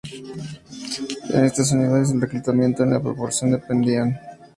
[1.31, 4.47] En estas unidades, el reclutamiento ni la promoción dependían de la condición social.